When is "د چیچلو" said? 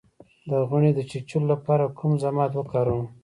0.95-1.47